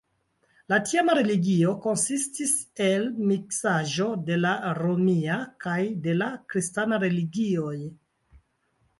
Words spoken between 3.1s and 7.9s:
miksaĵo de la romia kaj de la kristana religioj.